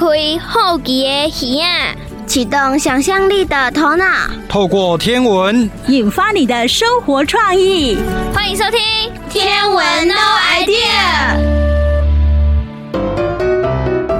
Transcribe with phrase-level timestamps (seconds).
[0.00, 0.06] 开
[0.38, 1.94] 好奇的耳啊，
[2.26, 4.06] 启动想象力的头脑，
[4.48, 7.98] 透过天文引发你的生活创意。
[8.32, 8.80] 欢迎收听
[9.30, 10.14] 《天文 No
[10.54, 10.72] Idea》。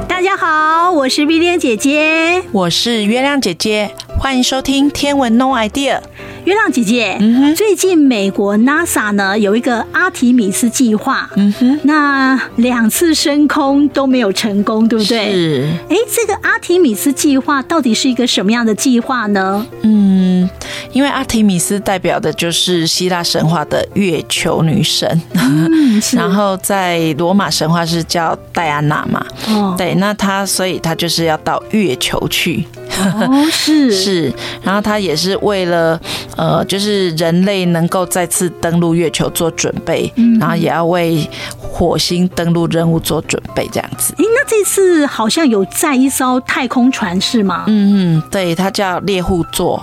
[0.07, 5.97] 大家好，我是 Vivian 姐姐，我是月亮姐姐，欢迎收听《天文 No Idea》。
[6.45, 15.33] 月亮姐姐，嗯，最近美国 NASA 呢有一个阿提米斯计划，嗯哼，那两次升空都没有成功，对不对？
[15.33, 15.69] 是。
[15.89, 19.67] 哎，这个阿提米斯计划到底是一个什么样的计划呢？
[19.83, 20.49] 嗯，
[20.93, 32.65] 因为阿提米斯代表的就是希腊神话的月球女神，嗯， 然后在罗马神话是叫戴安娜嘛，哦，对，那她所以她就是要到月球去。
[32.99, 35.99] 哦， 是是，然后他也是为了
[36.37, 44.13] 呃，就是人类能够再次登陆月球做准备，嗯、然后也要为火星登陆任务做准备，这样子。
[44.19, 47.65] 哎，那这次好像有载一艘太空船是吗？
[47.69, 49.83] 嗯嗯，对，它叫猎户座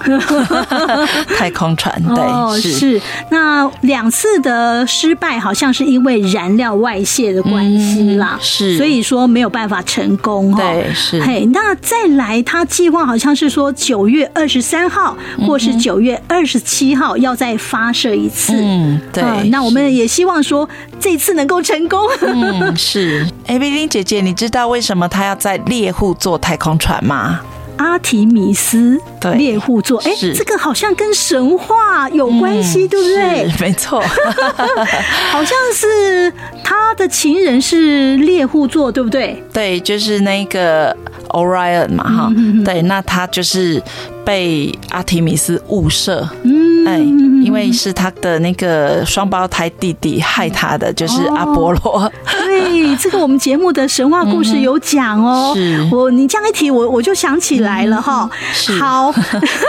[1.38, 2.02] 太空船。
[2.14, 3.02] 对，哦、是，是。
[3.32, 10.54] 那两次的失败好像是因为燃料外泄的关系啦，嗯、是，所以说没有办法成功。
[10.56, 11.22] 对，是。
[11.22, 12.97] 嘿，那再来，他计划。
[13.06, 18.54] 好像是说九月二十三号，或是九月二十七号要再发射一次。
[18.56, 19.50] 嗯，对。
[19.50, 20.68] 那我们也希望说
[21.00, 22.00] 这次能够成功。
[22.22, 23.28] 嗯， 是。
[23.46, 27.40] 哎，Vivian 姐姐，你知道为什么他要在猎户座太空船吗？
[27.78, 29.00] 阿提米斯
[29.36, 33.52] 猎户座，哎，这个好像跟神话有关系，嗯、对不对？
[33.60, 34.02] 没错，
[35.32, 36.32] 好像是
[36.64, 39.42] 他的情人是猎户座，对不对？
[39.54, 40.96] 对，就是那个
[41.30, 43.82] Orion 嘛，哈、嗯，对，那他就是。
[44.28, 51.98] 被阿提米斯误射，嗯，哎，因为是他的那个双胞胎弟弟害他的，就是阿波罗。
[51.98, 52.12] 哦、
[52.48, 55.54] 对，这个我们节目的神话故事有讲哦。
[55.56, 58.30] 是，我你这样一提，我我就想起来了哈。
[58.52, 59.14] 是，好，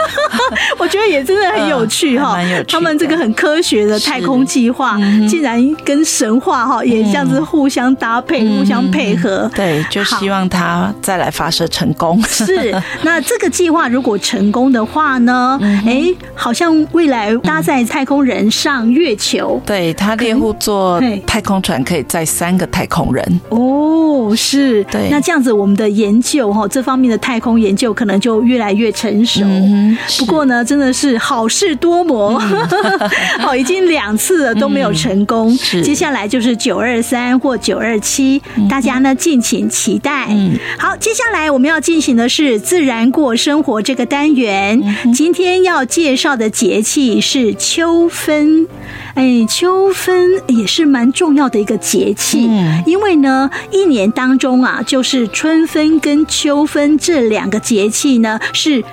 [0.77, 2.33] 我觉得也真的很有趣哈。
[2.33, 2.65] 蛮有趣。
[2.67, 4.97] 他们这个很科学的太空计划，
[5.29, 9.49] 竟然跟神话哈也这样子互相搭配、互相配合。
[9.55, 12.21] 对，就希望它再来发射成功。
[12.23, 14.49] 是，那这个计划如果成。
[14.51, 23.41] 功的话呢，哎、嗯，好像未来搭载太空人上月球，对，他猎户座太空船可以载三个太空人。
[23.49, 29.41] 哦，是，对，那这样子我们的研究哈，这方面的太空研究可能就越来越成熟。
[29.43, 32.39] 嗯、不过呢，真的是好事多磨，
[33.39, 35.57] 好、嗯，已经两次了都没有成功。
[35.73, 40.27] 嗯、接下来就是九二三或九二七，大家呢敬请期待。
[40.29, 44.81] 嗯，好，接下来我们要进行的是自然过生活这个单元。
[45.13, 48.67] 今天要介绍的节气是秋分，
[49.15, 52.49] 哎，秋分也是蛮重要的一个节气，
[52.85, 58.83] 因为呢，一年当中啊，就是春分跟秋分这两个节气呢是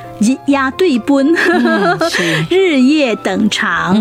[0.47, 1.35] 压对奔，
[2.51, 3.97] 日夜等长，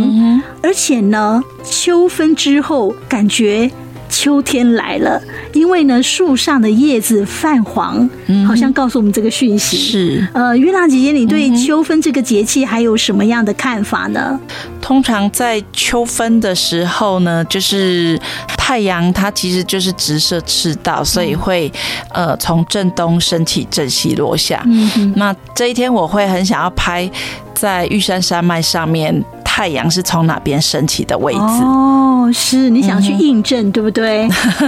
[0.62, 3.72] 而且呢，秋分之后感觉。
[4.18, 5.22] 秋天来了，
[5.52, 8.10] 因为呢，树上的叶子泛黄，
[8.48, 9.78] 好像告诉我们这个讯息。
[9.78, 14.40] 是，呃，月亮姐姐，你对秋分这个节气还有什么样的看法呢？
[14.82, 18.18] 通常在秋分的时候呢，就是
[18.58, 21.70] 太阳它其实就是直射赤道，所以会
[22.14, 24.64] 呃从正东升起，正西落下。
[24.66, 27.10] 嗯哼，那这一天我会很想要拍
[27.56, 29.24] 在玉山山脉上面。
[29.48, 31.40] 太阳是从哪边升起的位置？
[31.40, 34.28] 哦，是你想去印证，嗯、对不对？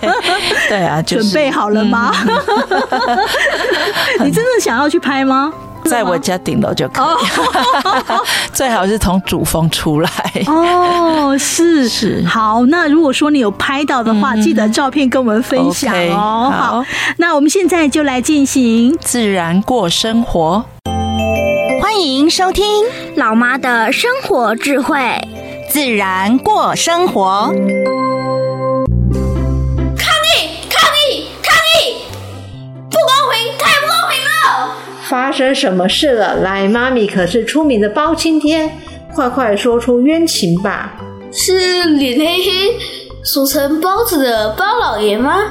[0.00, 2.10] 对，对啊，就是、准备好了吗？
[4.20, 5.52] 嗯、你真的想要去拍吗？
[5.84, 10.10] 在我家顶楼就可以，哦、 最好是从主峰出来。
[10.46, 12.24] 哦，是是。
[12.26, 16.50] 好，那如果说你有拍到的话，嗯、记得照片跟我们分享哦。
[16.50, 16.84] 好，
[17.18, 20.64] 那我们现在就来进行自然过生活。
[21.94, 22.64] 欢迎收听
[23.16, 24.98] 老妈的生活智慧，
[25.68, 27.52] 自然过生活。
[29.98, 30.56] 抗议！
[30.70, 31.26] 抗议！
[31.42, 32.00] 抗议！
[32.88, 33.58] 不公平！
[33.58, 34.74] 太不公平了！
[35.02, 36.36] 发生什么事了？
[36.36, 38.74] 来，妈咪可是出名的包青天，
[39.14, 40.94] 快快说出冤情吧！
[41.30, 42.78] 是脸黑黑，
[43.22, 45.42] 俗称包子的包老爷吗？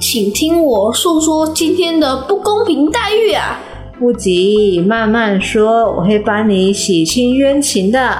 [0.00, 3.60] 请听我诉说今天的不公平待遇啊！
[3.98, 8.18] 不急，慢慢说，我会帮你洗清冤情的。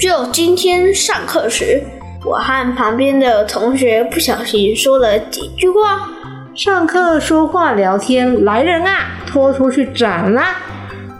[0.00, 1.80] 就今天上课时，
[2.24, 6.08] 我和旁边的同学不小心说了几句话。
[6.56, 10.56] 上课说话聊天，来人啊，拖出去斩啦！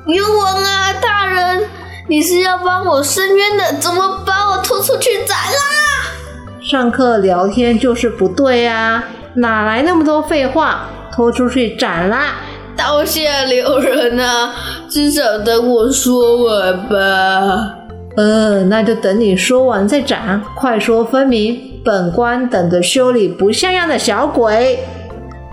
[0.06, 1.62] 冤枉啊，大人，
[2.08, 6.60] 你是要帮我伸冤的，怎么把我拖出去斩啦？
[6.60, 9.04] 上课聊天就是不对啊，
[9.34, 10.88] 哪来那么多废话？
[11.12, 12.34] 拖出去斩啦！
[12.76, 14.55] 刀下留人啊，
[14.88, 17.75] 至少等我说完吧。
[18.17, 21.58] 嗯，那就等你说完再斩，快说分明！
[21.84, 24.81] 本官等着修理不像样的小鬼。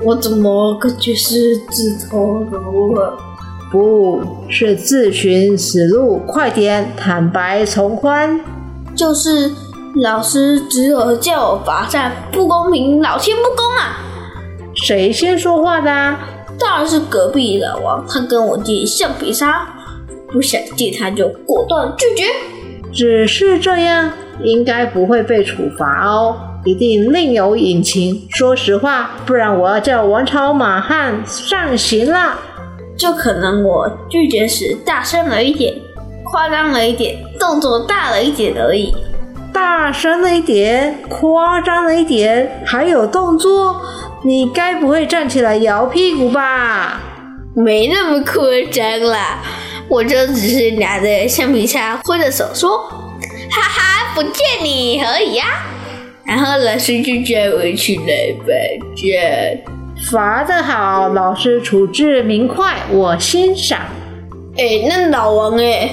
[0.04, 3.14] 我怎么感觉是自投罗网？
[3.72, 8.40] 不是自寻死路，快点坦白从宽。
[8.96, 9.52] 就是
[10.02, 14.00] 老师只有叫我罚站，不公平，老天不公啊！
[14.76, 16.19] 谁先说话的啊？
[16.63, 19.68] 当然是隔壁老王，他跟我借橡皮擦，
[20.31, 22.24] 不想借他就果断拒绝。
[22.94, 24.12] 只是这样，
[24.42, 28.27] 应该不会被处罚哦，一定另有隐情。
[28.30, 32.39] 说实话，不然我要叫王朝马汉上刑了。
[32.95, 35.74] 就可能我拒绝时大声了一点，
[36.24, 38.94] 夸张了一点，动作大了一点而已。
[39.54, 43.80] 大声了一点，夸张了一点，还有动作。
[44.24, 47.00] 你该不会站起来摇屁股吧？
[47.56, 48.42] 没那么夸
[48.72, 49.40] 张啦，
[49.88, 52.78] 我就只是拿着橡皮擦挥着手说
[53.52, 54.34] ：“哈哈，不见
[54.64, 55.46] 你而已呀。”
[56.26, 58.54] 然后老师就叫我去来罚
[58.96, 59.74] 站。
[60.12, 63.80] 罚得好，老师处置明快，我欣赏。
[64.58, 65.92] 哎，那老王哎，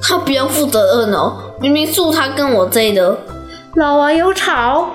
[0.00, 3.16] 他不要负责任哦，明明是他跟我追的。
[3.76, 4.90] 老王有吵。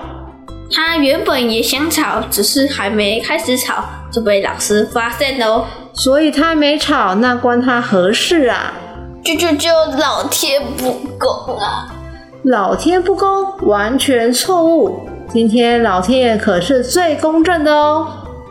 [0.69, 5.65] 他原本也想吵，只是还没开始吵就被老师发现了哦。
[5.93, 8.73] 所以他没吵，那关他何事啊？
[9.23, 11.87] 就就就老天不公啊！
[12.43, 15.07] 老天不公，完全错误。
[15.31, 18.05] 今天老天爷可是最公正的哦。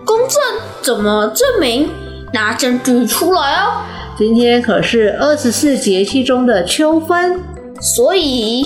[0.07, 0.41] 公正？
[0.81, 1.91] 怎么证明？
[2.33, 3.83] 拿证据出来哦。
[4.17, 7.39] 今天可是二十四节气中的秋分，
[7.81, 8.65] 所以。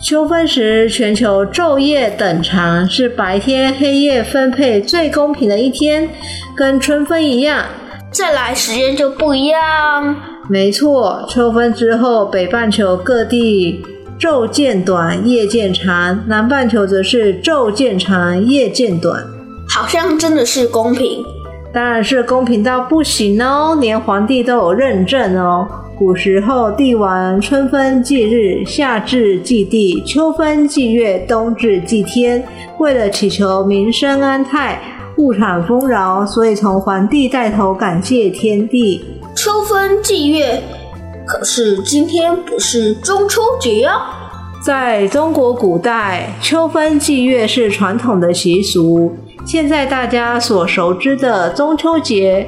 [0.00, 6.08] 秋分时，全球昼夜等长，是白天黑夜分配最公平的一天，
[6.56, 7.64] 跟春分一样。
[8.12, 10.14] 再来时间就不一样。
[10.48, 13.84] 没错，秋分之后，北半球各地
[14.20, 19.20] 昼渐短，夜渐长；南半球则是昼渐长，夜渐短。
[19.68, 21.24] 好像真的是公平。
[21.74, 25.66] 当然是公平到不行哦，连皇帝都有认证哦。
[25.98, 32.40] 古时候，帝王春分祭日，夏至祭地，秋分祭月，冬至祭天。
[32.78, 34.80] 为了祈求民生安泰、
[35.16, 39.04] 物产丰饶，所以从皇帝带头感谢天地。
[39.34, 40.62] 秋分祭月，
[41.26, 44.00] 可是今天不是中秋节呀？
[44.64, 49.12] 在中国古代，秋分祭月是传统的习俗。
[49.44, 52.46] 现在大家所熟知的中秋节。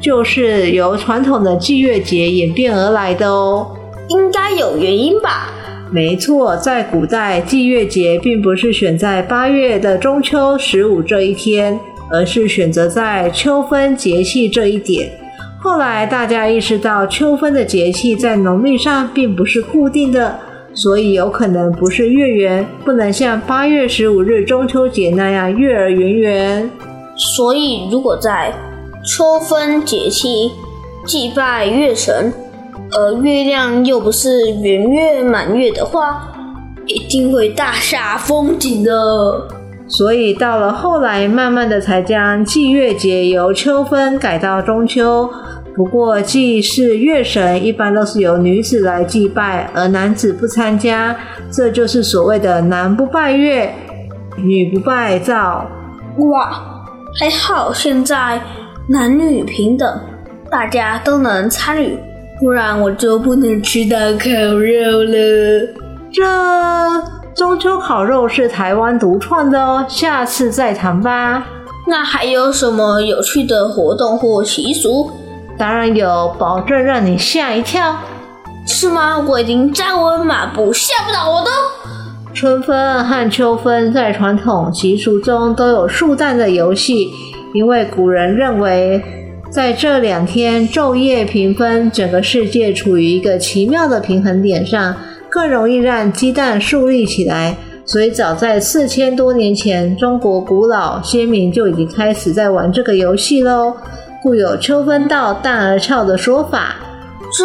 [0.00, 3.66] 就是由传统的祭月节演变而来的哦，
[4.08, 5.50] 应该有原因吧？
[5.90, 11.78] 没错，在古代，祭月节并不是选在八月的中秋十五这一天，
[12.10, 15.10] 而是选择在秋分节气这一点。
[15.58, 20.36] 后来大家意识到，秋分的节气在农历上并不是固定的，
[20.74, 26.70] 所以有可能不是月圆，不能像八月十五日中秋节那样月儿圆圆。
[27.16, 28.52] 所以如果在
[29.04, 30.52] 秋分节气
[31.04, 32.32] 祭拜月神，
[32.90, 36.32] 而月亮又不是圆月满月的话，
[36.86, 38.90] 一定会大煞风景的。
[39.86, 45.28] 所以到了后来，慢慢的才将祭月节由秋分改到中秋。
[45.76, 51.14] 不过祭祀月神一般都是由女子来祭拜，而男子不参加，
[51.50, 53.74] 这就是所谓的男不拜月，
[54.38, 55.66] 女不拜灶。
[56.30, 56.84] 哇，
[57.20, 58.40] 还好现在。
[58.86, 59.98] 男女平等，
[60.50, 61.98] 大家都能参与，
[62.38, 65.74] 不然我就不能吃到烤肉了。
[66.12, 66.22] 这
[67.34, 71.46] 中秋烤肉是台湾独创的哦，下次再谈吧。
[71.86, 75.10] 那还有什么有趣的活动或习俗？
[75.56, 77.96] 当然有，保证让你吓一跳。
[78.66, 79.18] 是吗？
[79.18, 81.48] 我已经站稳马步，吓不倒我的。
[82.34, 87.10] 春分和秋分在传统习俗中都有数蛋的游戏。
[87.54, 89.00] 因为古人认为，
[89.48, 94.94] 在这两天昼夜平分，整个世界处于一个奇妙的平衡点上，
[95.30, 97.56] 更容易让鸡蛋竖立起来。
[97.86, 103.74] 所以，早在四千多年前，中国古老先民就已经开始在玩这个游戏喽，
[104.20, 106.74] 故有“秋分到，蛋儿俏”的说法。
[107.32, 107.44] 这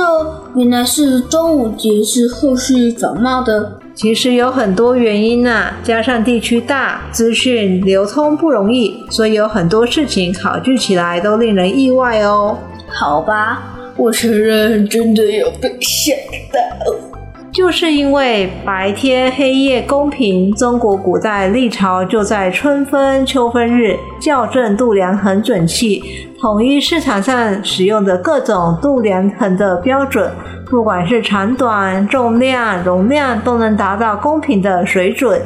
[0.56, 3.80] 原来是端午节是后续转卖的。
[4.02, 12.58] 其实有很多原因呐、加上地区大，资讯流通不容易，所以有很多事情考据起来都令人意外哦。
[12.88, 13.62] 好吧，
[13.98, 16.14] 我承认真的有被吓
[16.54, 17.09] 到。
[17.52, 26.02] 就是因为白天黑夜公平，中国古代历朝就在春分、秋分日校正度量衡准器，
[26.40, 30.32] 统一市场上使用的各种度量衡的标准，
[30.70, 35.42] 不管是长短、重量、容量，都能达到公平的水准。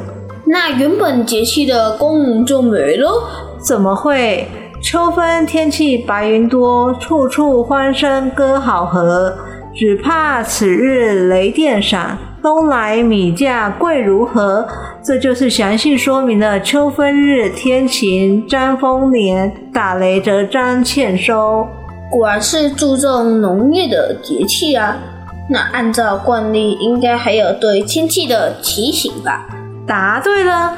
[0.46, 3.10] 那原本节气的功能就没了？
[3.58, 4.46] 怎么会？
[4.82, 9.34] 秋分天气白云多，处处欢声歌好和。
[9.76, 14.64] 只怕此日雷电闪，冬来米价贵如何？
[15.02, 21.66] 这就是详细说明了秋分日天晴沾丰年，打雷则沾欠收。
[22.08, 24.96] 果然是注重农业的节气啊！
[25.50, 29.44] 那按照惯例，应该还有对天气的提醒吧？
[29.84, 30.76] 答对了，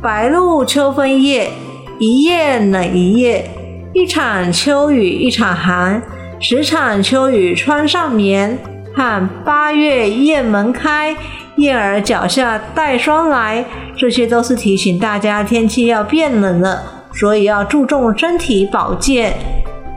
[0.00, 1.50] 白露秋分夜。
[1.98, 3.50] 一夜冷一夜，
[3.92, 6.00] 一场秋雨一场寒，
[6.42, 8.58] 十场秋雨穿上棉，
[8.96, 11.14] 看八月雁门开，
[11.56, 13.62] 燕儿脚下带霜来，
[13.94, 16.82] 这些都是提醒大家天气要变冷了，
[17.12, 19.34] 所以要注重身体保健。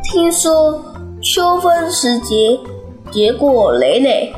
[0.03, 0.83] 听说
[1.21, 2.59] 秋分时节，
[3.09, 4.33] 结果累累，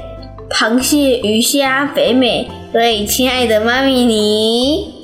[0.51, 4.94] 螃蟹鱼虾肥美，所以亲爱的妈咪你。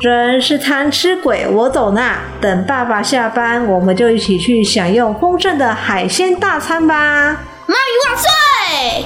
[0.00, 2.20] 真是贪吃鬼，我懂啦。
[2.40, 7.44] 等爸爸下班，我们就一起去享用丰盛的海鲜大餐吧！
[7.66, 9.04] 妈咪万岁！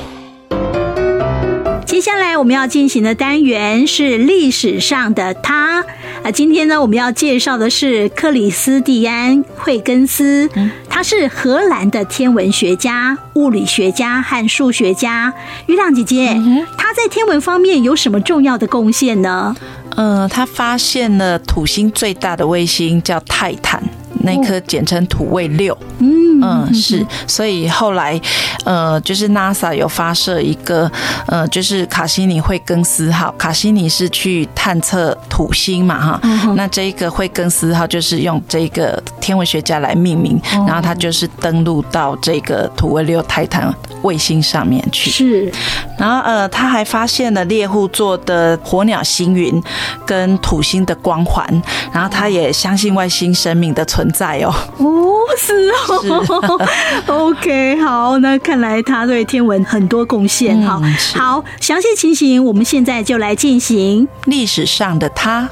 [1.84, 5.84] 接下来我们要进行的单元是历史上的他
[6.24, 6.30] 啊。
[6.30, 10.50] 今天呢，我们要介绍的是克里斯蒂安·惠根斯，
[10.88, 15.32] 他是荷兰的天文学家、物理学家和数学家。
[15.66, 16.36] 月亮姐姐，
[16.76, 19.54] 他在天文方面有什么重要的贡献呢？
[19.96, 23.80] 呃，他发现了土星最大的卫星叫泰坦，
[24.24, 25.76] 那颗简称土卫六。
[26.00, 28.20] 嗯嗯，是，所以后来，
[28.64, 30.90] 呃，就是 NASA 有发射一个，
[31.26, 33.34] 呃，就是卡西尼惠更斯号。
[33.38, 45.10] 卡西尼是去探测土星嘛，哈、嗯，那这一个惠更斯号就是用这个天文学家来命名，嗯、然后他就是登陆到这个土卫六泰坦卫星上面去。
[45.10, 45.52] 是，
[45.98, 49.62] 然后呃，他还发现了猎户座的火鸟星云
[50.06, 51.46] 跟土星的光环，
[51.92, 54.54] 然后他也相信外星生命的存在哦。
[54.78, 56.33] 哦，是哦。
[57.06, 60.80] OK，好，那看来他对天文很多贡献哈。
[61.14, 65.48] 好，详细情形我们现在就来进行历史上的他。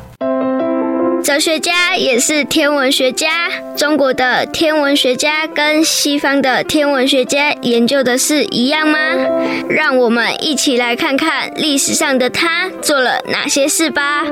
[1.23, 3.49] 哲学家也是天文学家。
[3.77, 8.99] 中国的天文学家跟西方的天文学家研究的是一样吗？
[9.69, 14.25] 让我们一起来看看历史上的他做了哪些事吧。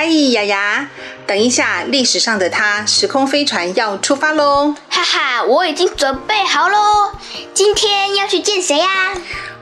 [0.00, 0.88] 嗨，雅雅。
[1.26, 4.72] 等一下，历史上的他，时空飞船要出发喽！
[4.88, 7.10] 哈哈，我已经准备好喽。
[7.52, 9.14] 今天要去见谁呀？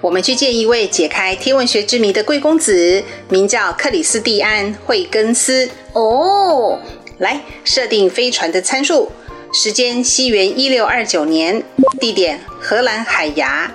[0.02, 5.71] 我们去见一位解开天文学之谜的贵公子，名叫克里斯蒂安·惠根斯。
[5.95, 6.78] 哦，
[7.16, 9.11] 来设定飞船的参数：
[9.55, 11.62] 时间西元一六二九年，
[11.99, 13.73] 地点荷兰海牙，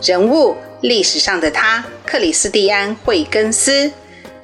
[0.00, 3.90] 人物历史上的他克里斯蒂安·惠根斯。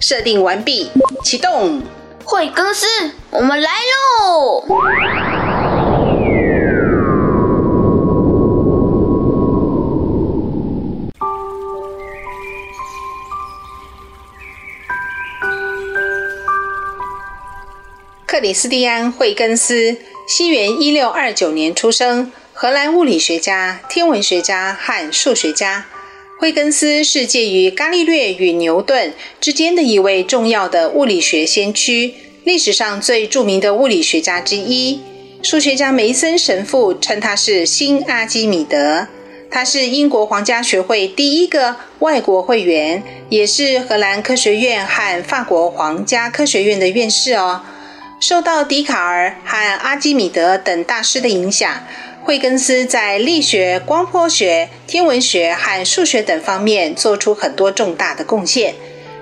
[0.00, 0.90] 设定完毕，
[1.22, 1.82] 启动。
[2.24, 2.86] 惠更斯，
[3.30, 4.64] 我们来喽！
[18.26, 25.84] 克里斯蒂安·惠根斯，西元一六二九年出生，荷兰物理学家、天文学家和数学家。
[26.40, 35.00] 惠根斯是介于伽利略与牛顿之间的一位重要的物理学先驱，历史上最著名的物理学家之一。
[35.42, 39.06] 数学家梅森神父称他是新阿基米德。
[39.50, 47.60] 他是英国皇家学会第一个外国会员，也是荷兰科学院和法国皇家科学院的院士哦。
[48.18, 51.84] 受到笛卡尔和阿基米德等大师的影响。
[52.30, 58.72] 惠根斯在力学、光波学、天文学和数学等方面做出很多重大的贡献。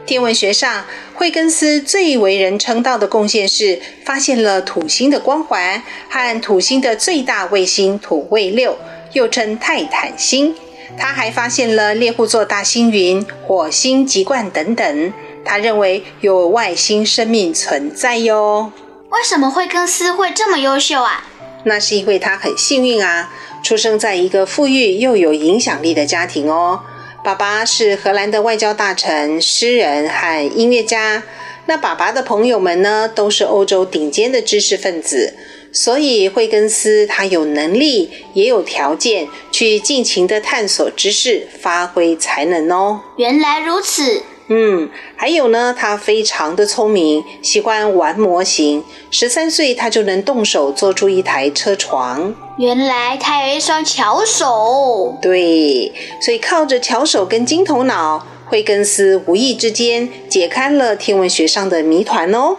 [0.05, 0.85] 天文学上，
[1.15, 8.77] 惠根斯最为人称道的贡献是发现了土星的光环和土星的最大卫星土卫六，
[9.15, 10.55] 又称泰坦星。
[10.99, 15.13] 他还发现了猎户座大星云、火星籍贯等等。
[15.47, 18.71] 他认为有外星生命存在哟。
[19.09, 21.25] 为什么惠根斯会这么优秀啊？
[21.65, 23.31] 那是因为他很幸运啊，
[23.63, 26.81] 出生在一个富裕又有影响力的家庭哦。
[27.25, 31.23] 爸爸是荷兰的外交大臣、诗人和音乐家。
[31.67, 35.35] 那爸爸的朋友们呢，都是欧洲顶尖的知识分子，
[35.71, 43.01] 所以惠更斯他有能力，也有条件去尽情的探索知识，发挥才能哦。
[43.19, 44.23] 原来如此。
[44.49, 48.83] 嗯，还有呢，他非常的聪明，喜欢玩模型。
[49.11, 52.35] 十三岁他就能动手做出一台车床。
[52.59, 55.19] 原来他有一双巧手。
[55.21, 62.57] 对，所以靠着巧手跟金头脑，惠更斯无意之间解开了天文学上的谜团哦。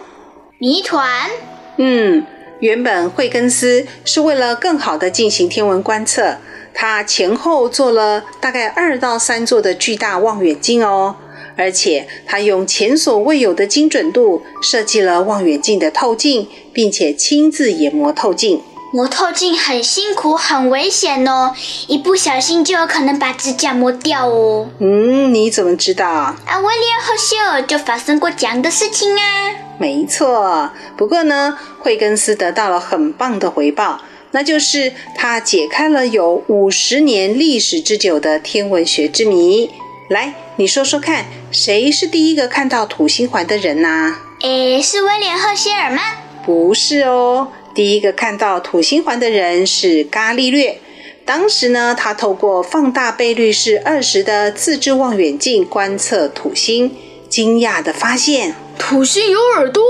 [0.58, 1.28] 谜团？
[1.76, 2.24] 嗯。
[2.60, 6.36] 原本惠更斯是为了更好的进行天文观测，
[6.74, 11.16] 他前后做了大概二到三座的巨大望远镜哦，
[11.56, 18.62] 而且他用前所未有的精准度设计了望远镜的透镜，并且亲自研磨透镜。
[18.92, 21.54] 磨透镜很辛苦，很危险哦，
[21.86, 24.68] 一不小心就有可能把指甲磨掉哦。
[24.80, 26.08] 嗯，你怎么知道？
[26.08, 29.52] 啊，威廉赫歇尔就发生过这样的事情啊。
[29.78, 34.00] 没错，不过呢，惠更斯得到了很棒的回报，
[34.32, 39.70] 那就是他解开了有五十年历史之久的天文学之谜。
[40.10, 44.16] 来，你说说看，谁是第一个看到土星环的人呢？
[44.40, 46.02] 诶，是威廉赫歇尔吗？
[46.44, 50.80] 不是哦，第一个看到土星环的人是伽利略。
[51.24, 56.92] 当时呢，他透过放大倍率是二十的自制望远镜观测土星，
[57.28, 58.56] 惊讶地发现。
[58.76, 59.84] 土星有耳朵，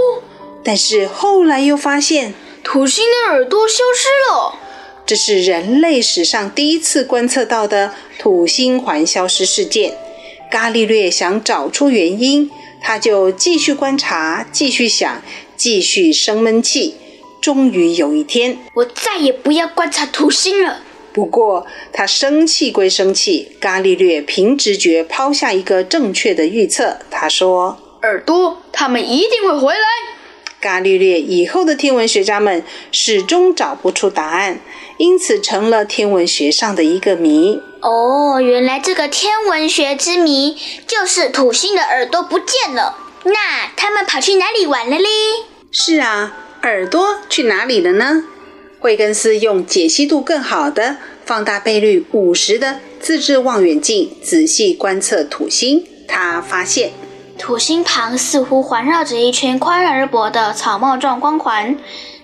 [0.62, 4.58] 但是后来又发现土星的耳朵消失了。
[5.06, 9.94] 这是人类史上第一次观测到的土星环消失事件。
[10.50, 15.22] 伽利略想找出原因，他就继续观察，继续想，
[15.56, 16.96] 继续生闷气。
[17.40, 20.82] 终于有一天，我再也不要观察土星了。
[21.12, 26.98] 不过他生气归生气，伽利略凭直觉抛下一个正确的预测。
[27.10, 27.78] 他说。
[28.02, 29.80] 耳朵，他们一定会回来。
[30.60, 34.60] 伽利略以后的天文学家们始终找不出答案，
[35.00, 37.58] 因此成了天文学上的一个谜。
[37.80, 42.98] 哦，原来这个天文学之谜就是土星的耳朵不见了。
[43.24, 43.32] 那
[43.74, 45.08] 他们跑去哪里玩了嘞？
[45.72, 48.24] 是啊，耳朵去哪里了呢？
[48.78, 56.92] 惠更斯用解析度更好的、放大倍率五十的自制望远镜仔细观测土星，他发现。
[57.38, 61.78] 土星旁似乎环绕着一圈宽而薄的草帽状光环，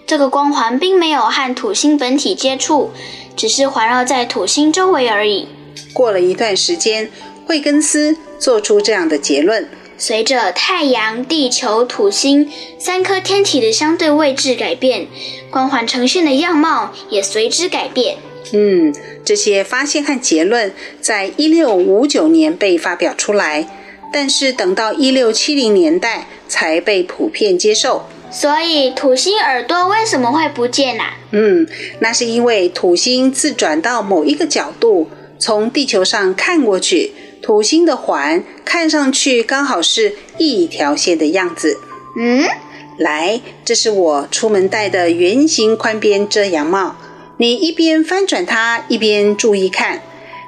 [0.06, 2.92] 这个光环并没有和土星本体接触，
[3.36, 5.48] 只是环绕在土星周围而已。
[5.92, 7.10] 过了一段时间，
[7.44, 15.08] 惠更斯做出这样的结论：随着太阳、地球、土星三颗天体的相对位置改变，
[15.50, 18.18] 光环呈现的样貌也随之改变。
[18.52, 23.68] 嗯，这些发现和结论在一六五九年被发表出来。
[24.12, 28.06] 但是等到一六七零年代才被普遍接受。
[28.36, 31.16] 所以土星耳朵为什么会不见啊？
[31.30, 31.66] 嗯，
[32.00, 41.78] 那是因为土星自转到某一个角度，从地球上看过去，土星的环看上去刚好是一条线的样子。
[42.20, 42.44] 嗯，
[42.98, 46.96] 来，这是我出门戴的圆形宽边遮阳帽。
[47.38, 50.02] 你一边翻转它，一边注意看，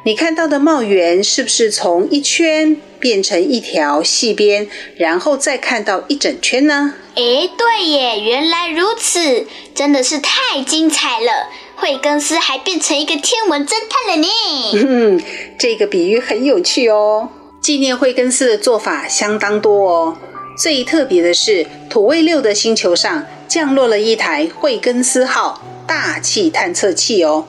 [0.04, 6.92] 你看到的帽檐是不是从一圈变成一条细边，然后再看到一整圈呢？
[7.18, 11.48] 诶，对耶，原来如此，真的是太精彩了！
[11.74, 14.28] 惠更斯还变成一个天文侦探了呢。
[14.74, 15.20] 嗯，
[15.58, 17.28] 这个比喻很有趣哦。
[17.60, 20.16] 纪念惠更斯的做法相当多哦。
[20.56, 27.48] 最特别的是，土卫六的星球上降落了一台惠更斯号大气探测器哦。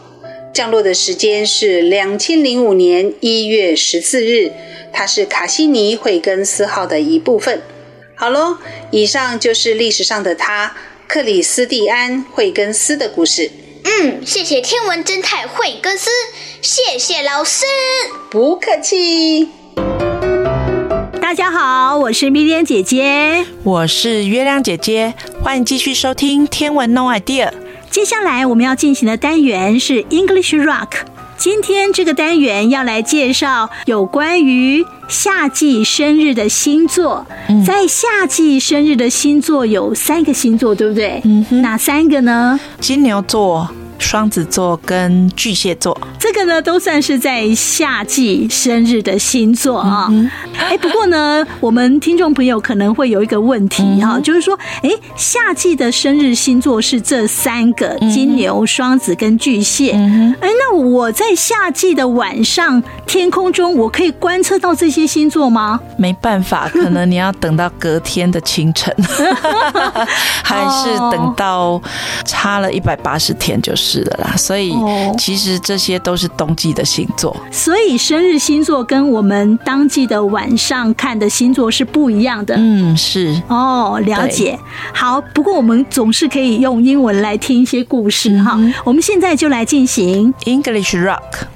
[0.51, 4.51] 降落的时间是两千零五年一月十四日。
[4.91, 7.62] 它是卡西尼惠更斯号的一部分。
[8.21, 8.58] 好喽，
[8.91, 10.73] 以上就是历史上的他
[11.08, 13.49] 克里斯蒂安惠根斯的故事。
[13.86, 16.10] 嗯，谢谢天文侦探惠根斯，
[16.62, 17.65] 谢谢老师。
[18.29, 19.47] 不客气。
[21.21, 27.47] 大家好，我是米莲姐姐，我是月亮姐姐，欢迎继续收听《天文 No Idea》。
[27.89, 30.89] 接下来我们要进行的单元是 English Rock。
[31.39, 37.25] 今天这个单元要来介绍有关于夏季生日的星座。
[37.47, 41.21] 嗯、在夏季生日的星座有三个星座，对不对？
[41.23, 41.62] 嗯哼。
[41.62, 42.60] 哪三个呢？
[42.82, 50.07] 金牛座、双子座跟巨蟹座，这个呢都算是在夏季生日的星座啊。
[50.57, 59.91] 哎、嗯，不过呢，我们听众朋友可能会有一个问题哈、嗯，就是说，哎，夏季的生日星座是这三个：金牛、双子跟巨蟹。
[59.91, 65.79] 哎，那我在夏季的晚上，天空中我可以观测到这些星座吗？
[65.97, 68.93] 没办法，可能你要等到隔天的清晨，
[70.43, 71.81] 还是等到
[72.25, 74.36] 差了一百八十天就是了啦。
[74.38, 74.73] 所以
[75.17, 77.36] 其实这些都是冬季的星座。
[77.52, 82.56] 所以生日星座跟我们当季的晚上看的星座是不一样的。
[82.58, 83.41] 嗯，是。
[83.47, 84.58] 哦，了解。
[84.93, 88.58] 好，不过我们总是可以用英文来听一些故事哈。
[88.84, 91.47] 我们现在就来进行 English Rock。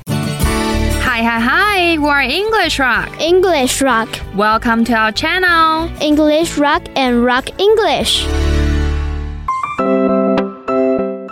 [1.06, 1.98] Hi, hi, hi!
[2.00, 3.10] We're English Rock.
[3.20, 4.08] English Rock.
[4.36, 5.90] Welcome to our channel.
[6.00, 8.26] English Rock and Rock English.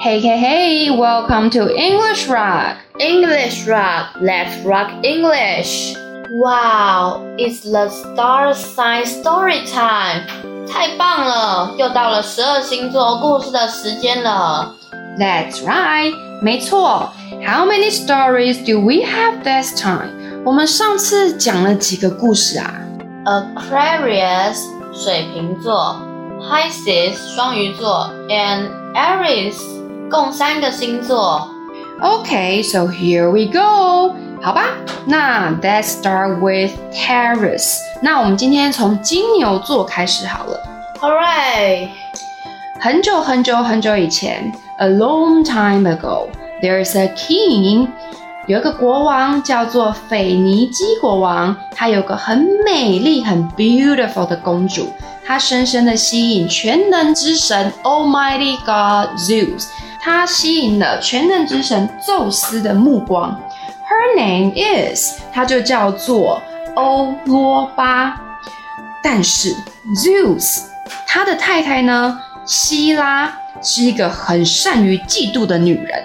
[0.01, 0.91] Hey, hey, hey!
[0.91, 2.79] Welcome to English Rock.
[2.99, 4.17] English Rock.
[4.23, 5.95] Let's rock English.
[6.31, 7.35] Wow!
[7.37, 10.27] It's the star sign story time.
[10.67, 14.75] 太棒了，又到了十二星座故事的时间了。
[15.19, 16.15] That's right.
[16.41, 17.13] 没错。
[17.45, 20.43] How many stories do we have this time？
[20.45, 22.81] 我们上次讲了几个故事啊？
[23.27, 24.57] Aquarius
[24.95, 26.01] 水瓶座，
[26.41, 29.57] Pisces 双鱼座，and Aries
[30.12, 31.50] 共三个星座。
[32.02, 34.14] Okay, so here we go。
[34.42, 34.66] 好吧，
[35.06, 37.78] 那 Let's start with Taurus。
[38.02, 40.60] 那我们今天从金牛座开始好了。
[41.00, 41.88] Hooray！
[42.80, 46.28] 很久很久很久以前，a long time ago。
[46.62, 47.88] There's a king，
[48.48, 54.92] 有一个国王叫做腓尼基国王，他有个很美丽、很 beautiful 的公主，
[55.26, 59.68] 她深深的吸引全能之神 Almighty God Zeus，
[60.02, 63.40] 她吸引了全能之神宙斯的目光。
[63.88, 66.42] Her name is，她就叫做
[66.76, 68.20] 欧罗巴。
[69.04, 69.56] 但是
[69.96, 70.62] Zeus，
[71.08, 76.04] 他的太太呢，希拉是一个很善于嫉妒的女人。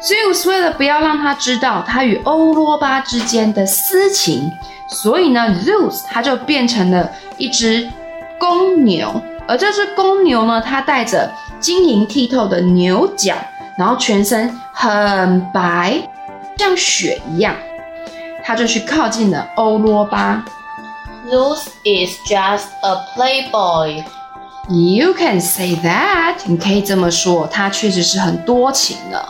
[0.00, 4.50] Zeus 为了不要让她知道他与欧罗巴之间的私情，
[4.88, 7.90] 所以呢，Zeus 他就变成了一只
[8.38, 13.34] 公牛，而这只公牛呢，它带着晶莹剔透的牛角，
[13.76, 16.08] 然后全身很白，
[16.56, 17.54] 像雪一样，
[18.42, 20.42] 他就去靠近了欧罗巴。
[21.28, 24.02] louis is just a playboy.
[24.68, 26.36] You can say that.
[26.46, 29.22] 你可以这么说，他确实是很多情的。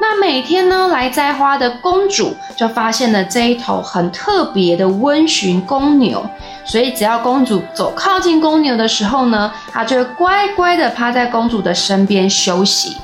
[0.00, 6.24] 那每天呢，来摘花的公主就发现了这一头很特别的温驯公牛，
[6.64, 12.96] 所以只要公主走靠近公牛的时候呢，它就会乖乖的趴在公主的身边休息。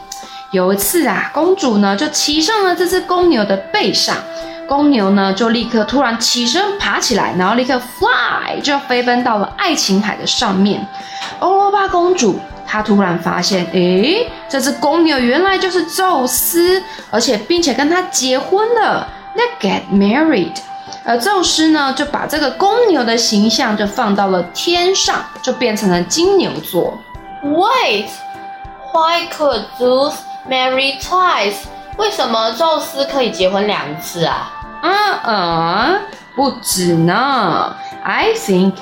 [0.52, 4.16] 有一次啊，公主呢就骑上了这只公牛的背上，
[4.68, 10.86] 公牛呢就立刻突然起身爬起来，然后立刻 fly 就飞奔到了爱琴海的上面。
[11.40, 12.38] 欧罗巴公主。
[12.74, 19.06] 他突然发现，诶，这只公牛原来就是宙斯，而且并且跟他结婚了。
[19.36, 20.56] They get married。
[21.04, 26.98] 而宙斯呢，就把这个公牛的形象就放到了天上，就变成了金牛座。
[27.44, 28.08] Wait,
[28.92, 30.14] why could Zeus
[30.50, 31.54] marry twice？
[31.96, 34.50] 为什么宙斯可以结婚两次啊？
[34.82, 36.00] 嗯嗯，
[36.34, 37.76] 不止呢。
[38.02, 38.72] I think。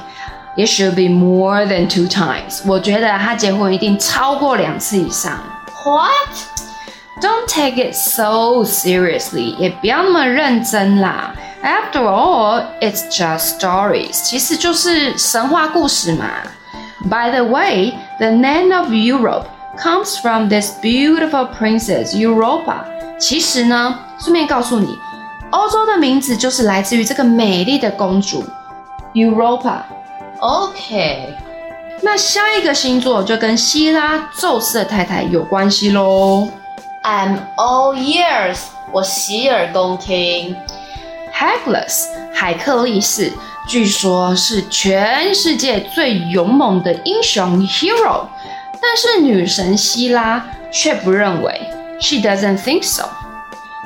[0.55, 2.61] It should be more than two times。
[2.65, 5.39] 我觉得他结婚一定超过两次以上。
[5.85, 6.11] What?
[7.21, 9.55] Don't take it so seriously。
[9.57, 11.33] 也不要那么认真啦。
[11.63, 14.13] After all, it's just stories。
[14.23, 16.25] 其实就是神话故事嘛。
[17.03, 19.45] By the way, the name of Europe
[19.79, 22.83] comes from this beautiful princess Europa。
[23.19, 24.97] 其实呢，顺便告诉你，
[25.51, 28.43] 欧洲的名字就是来自于这个美丽的公主
[29.13, 29.81] Europa。
[30.42, 31.36] OK，
[32.00, 36.48] 那下一个星座就跟希拉宙斯的太太有关系喽。
[37.04, 38.58] I'm all ears，
[38.90, 40.56] 我洗耳恭听。
[41.32, 43.32] Hercules，海克力士，
[43.68, 48.26] 据说是全世界最勇猛的英雄 hero，
[48.80, 51.60] 但是女神希拉却不认为
[52.00, 53.08] ，She doesn't think so。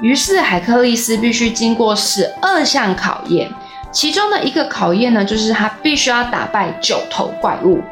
[0.00, 3.50] 于是海克力斯必须经过十二项考验。
[3.96, 7.82] 其中的一个考验呢，就是他必须要打败九头怪物。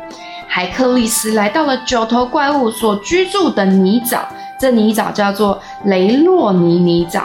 [0.47, 4.21] 海克力斯来到了九头怪物所居住的泥沼，
[4.61, 7.23] 这泥沼叫做雷洛尼泥沼。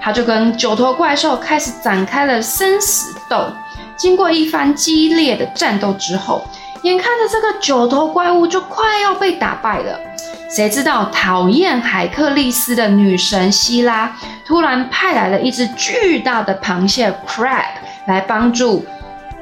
[0.00, 3.44] 他就跟九头怪兽开始展开了生死斗。
[3.96, 6.42] 经过一番激烈的战斗之后，
[6.84, 10.00] 眼看着这个九头怪物就快要被打败了，
[10.48, 14.16] 谁知道讨厌海克力斯的女神希拉
[14.46, 17.62] 突然派来了一只巨大的螃蟹 crab
[18.06, 18.84] 来帮助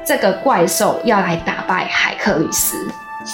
[0.05, 2.77] 这个怪兽，要来打败海克力斯。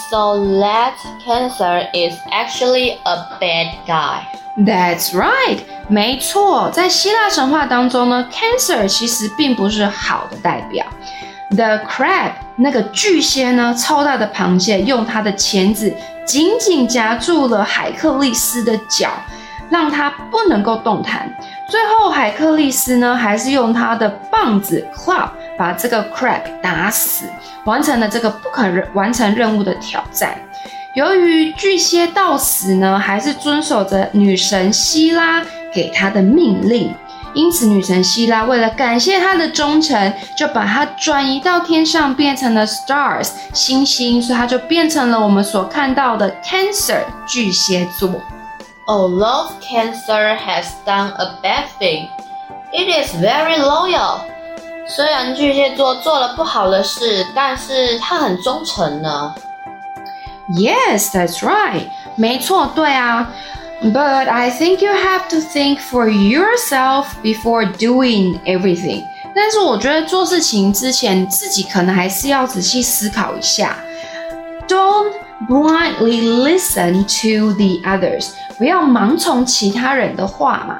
[0.10, 0.94] So that
[1.26, 4.20] Cancer is actually a bad guy.
[4.58, 10.86] That's right，没错，在希腊神话当中呢，Cancer 其实并不是好的代表。
[11.52, 19.10] The crab 那个巨蟹呢，超大的螃蟹，用它的钳子紧紧夹住了海克力斯的脚，
[19.70, 21.30] 让他不能够动弹。
[21.68, 27.26] 最后，海克力斯呢，还是用他的棒子 club 把这个 crab 打死，
[27.66, 30.36] 完成了这个不可完成任务的挑战。
[30.94, 36.94] 由于巨蟹到死呢，还是遵守着女神希拉给他的命令。
[37.34, 48.10] 因此，女神希拉为了感谢他的忠诚，就把他转移到天上，变成了 stars 星星，所以他就变成了我们所看到的 Cancer 巨蟹座。
[48.87, 52.09] Although Cancer has done a bad thing,
[52.73, 54.21] it is very loyal.
[54.87, 59.35] 虽然巨蟹座做了不好的事，但是他很忠诚呢。
[60.51, 61.89] Yes, that's right.
[62.17, 63.31] 没错，对啊。
[63.81, 69.05] But I think you have to think for yourself before doing everything.
[69.35, 73.77] 但是我觉得做事情之前，自己可能还是要仔细思考一下。
[74.69, 75.13] Don't
[75.49, 78.35] blindly listen to the others.
[78.59, 80.79] 不要盲从其他人的话嘛。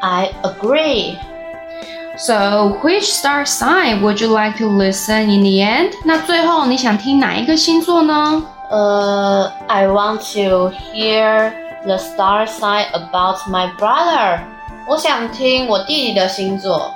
[0.00, 1.16] I agree.
[2.18, 5.92] So, which star sign would you like to listen in the end?
[6.04, 8.42] 那最后你想听哪一个星座呢？
[8.70, 11.52] 呃、uh,，I want to hear.
[11.84, 14.40] The star sign about my brother。
[14.88, 16.90] 我想听我弟弟的星座。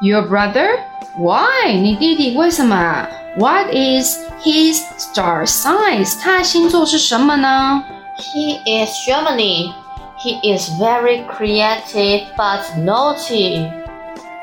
[0.00, 0.78] Your brother?
[1.16, 1.72] Why?
[1.72, 6.04] 你弟弟为什么 ？What is his star sign?
[6.20, 7.82] 他的星座是什么呢？
[8.18, 9.72] He is Gemini.
[10.18, 13.70] He is very creative but naughty.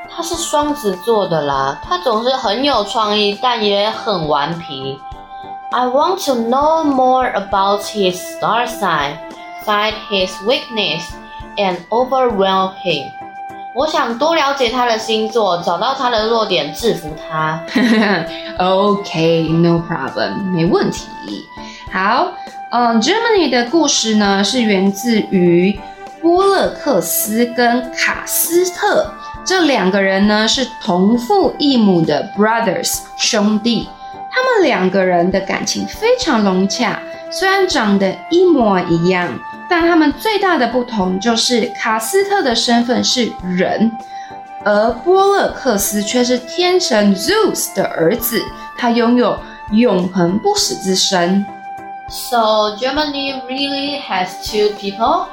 [0.10, 5.00] 他是双子座的啦，他总是很有创意，但也很顽皮。
[5.72, 9.18] I want to know more about his star sign.
[9.66, 11.04] Find his weakness
[11.58, 13.12] and overwhelm him。
[13.75, 17.59] 我想多了解他的星座，找到他的弱点，制服他。
[18.59, 21.09] OK, no problem，没问题。
[21.91, 22.33] 好，
[22.71, 25.81] 嗯，Germany 的故事呢，是源自于
[26.21, 29.11] 波勒克斯跟卡斯特
[29.43, 33.89] 这两个人呢，是同父异母的 brothers 兄弟。
[34.31, 36.99] 他们两个人的感情非常融洽，
[37.31, 39.29] 虽然长得一模一样。
[39.69, 43.91] 但他们最大的不同就是卡斯特的身份是人，
[44.65, 48.41] 而波勒克斯却是天神 Zeus 的儿子，
[48.77, 49.39] 他拥有
[49.73, 51.45] 永恒不死之身。
[52.09, 55.27] So Germany really has two people？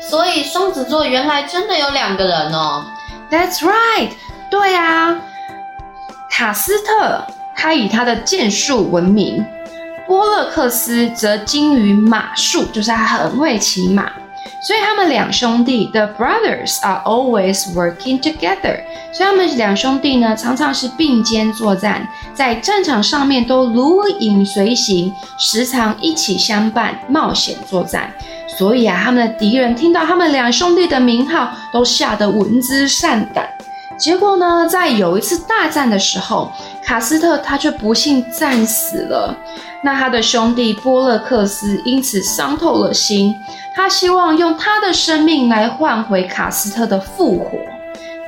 [0.00, 2.84] 所以双子座原来真的有两个人哦。
[3.30, 4.10] That's right，
[4.50, 5.20] 对啊，
[6.30, 9.44] 卡斯特他以他的剑术闻名。
[10.06, 14.04] 波勒克斯则精于马术，就是他很会骑马，
[14.62, 18.80] 所以他们两兄弟 The brothers are always working together。
[19.12, 28.12] 所以他们两兄弟呢，常常是并肩作战，在战场上面都如影随形，时常一起相伴冒险作战。
[28.46, 33.48] 所以啊，他们的敌人听到他们两兄弟的名号，都吓得闻之丧胆。
[33.98, 36.52] 结果呢，在有一次大战的时候，
[36.84, 39.34] 卡斯特他却不幸战死了。
[39.82, 43.34] 那他的兄弟波勒克斯因此伤透了心，
[43.74, 47.58] 他希望用他的生命来换回卡斯特的复活。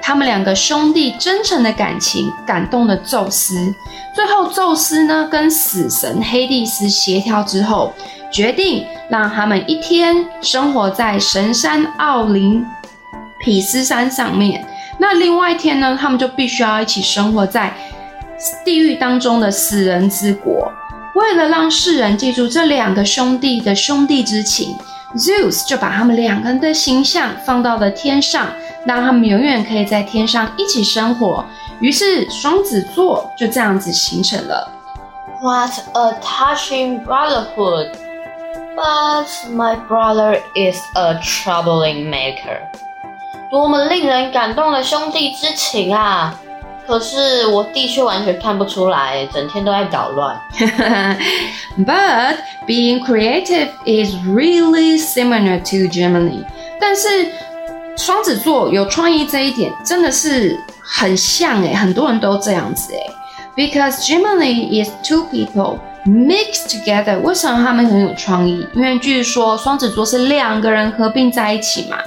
[0.01, 3.75] 他们两个兄弟真诚的感情感动了宙斯，
[4.15, 7.93] 最后宙斯呢跟死神黑帝斯协调之后，
[8.31, 12.65] 决定让他们一天生活在神山奥林
[13.41, 14.65] 匹斯山上面，
[14.99, 17.75] 那另外一天呢，他们就必须要一起生活在
[18.65, 20.73] 地狱当中的死人之国。
[21.15, 24.77] 为了让世人记住这两个兄弟的兄弟之情
[25.17, 28.49] ，Zeus 就把他们两个人的形象放到了天上，
[28.85, 31.45] 让他们永远可以在天上一起生活。
[31.81, 34.69] 于是双子座就这样子形成了。
[35.41, 37.93] What a touching brotherhood!
[38.77, 42.61] But my brother is a troubling maker.
[43.51, 46.39] 多么令人感动的兄弟之情啊！
[46.88, 50.38] 可是我弟却完全看不出来，整天都在捣乱。
[51.78, 52.36] But
[52.68, 56.44] being creative is really similar to Gemini。
[56.80, 57.08] 但是
[57.96, 63.10] 双子座有创意这一点真的是很像诶，很多人都这样子诶。
[63.56, 67.20] Because Gemini is two people mix together。
[67.20, 68.68] 为什么他们很有创意？
[68.74, 71.98] 因为据说双子座是两个人合并在一起嘛，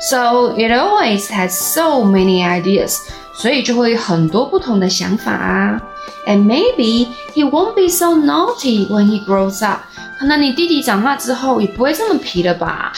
[0.00, 2.98] so it always has so many ideas，
[3.34, 5.80] 所以就会有很多不同的想法啊。
[6.26, 9.80] And maybe he won't be so naughty when he grows up。
[10.18, 12.92] 可能你弟弟长大之后也不会这么皮了吧？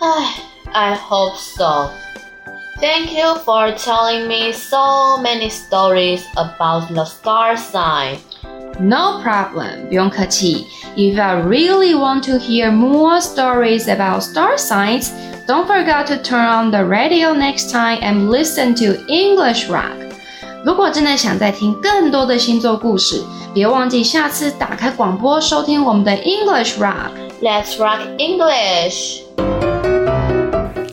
[0.00, 0.34] 唉，
[0.72, 8.18] I hope so。Thank you for telling me so many stories about the star sign.
[8.80, 10.66] No problem, 不用客气。
[10.96, 15.10] If I really want to hear more stories about star signs,
[15.46, 19.96] don't forget to turn on the radio next time and listen to English Rock.
[20.64, 27.10] 如果真的想再听更多的星座故事，别忘记下次打开广播收听我们的 English Rock.
[27.40, 29.22] Let's rock English!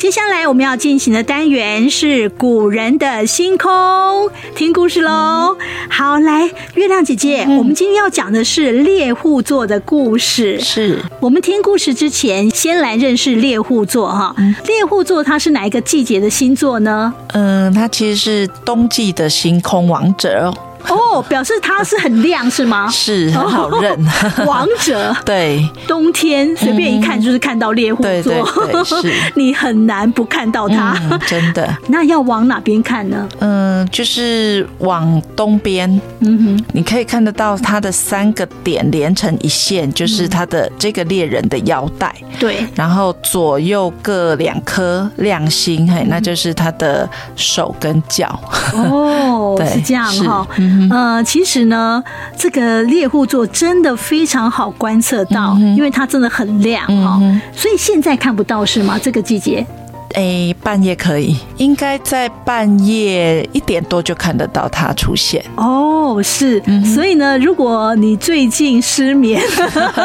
[0.00, 5.58] 接下来我们要进行的单元是古人的星空，听故事喽。
[5.90, 10.58] 好，来，月亮姐姐，嗯、我们今天要讲的是猎户座的故事。
[10.58, 14.34] 是我们听故事之前，先来认识猎户座哈。
[14.66, 17.12] 猎户座它是哪一个季节的星座呢？
[17.34, 20.54] 嗯，它其实是冬季的星空王者哦。
[20.88, 22.88] 哦，表示它是很亮是吗？
[22.90, 23.92] 是很好认，
[24.38, 25.14] 哦、王者。
[25.24, 31.76] 对，冬天随便一看就是看到猎户座，嗯、对对对是 你很难不看到它，嗯，真的。
[31.88, 33.28] 那要往哪边看呢？
[33.40, 35.90] 嗯，就是往东边。
[36.20, 42.14] 嗯哼，你可以看得到它的三个点连成一线，就是它的这个猎人的腰带。
[42.38, 48.38] 对，然后左右各两颗亮星，嘿，那就是它的手跟脚。
[48.74, 50.46] 哦，对是这样哈。
[50.90, 52.02] 呃，其实呢，
[52.36, 58.98] 这个猎户座真的非常好观测到，嗯、因为它真的很亮哈，嗯、所以现在看不到是吗？
[59.00, 59.66] 这个季节？
[60.14, 65.44] 诶，半夜可以，应该在半夜一点多就看得到它出现。
[65.56, 69.40] 哦，是，嗯、所以呢，如果你最近失眠，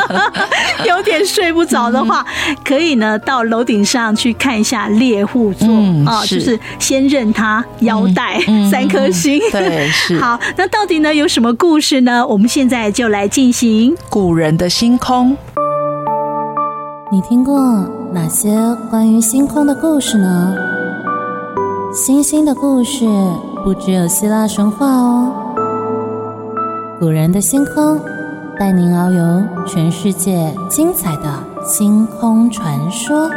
[0.85, 5.67] 有点睡不着的话，嗯、可以呢到楼顶上去看一下猎户座
[6.05, 9.39] 啊，就是先认它腰带、嗯、三颗星。
[9.51, 10.17] 对，是。
[10.21, 12.25] 好，那到底呢有什么故事呢？
[12.25, 15.35] 我们现在就来进行古人的星空。
[17.15, 17.58] 你听过
[18.12, 18.54] 哪些
[18.89, 20.54] 关于星空的故事呢？
[21.93, 23.06] 星星的故事
[23.63, 25.32] 不只有希腊神话哦。
[26.99, 27.97] 古人的星空，
[28.60, 33.30] 带您遨游全世界精彩的星空传说。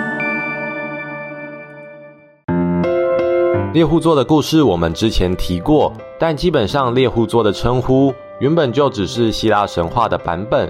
[3.73, 10.69] 猎户座的故事我们之前提过，但基本上猎户座的称呼原本就只是希腊神话的版本。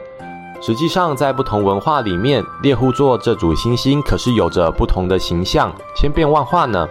[0.61, 6.89] 实际上，在不同文化里面，猎户座这组星星可是有着不同的形象，千变万化呢。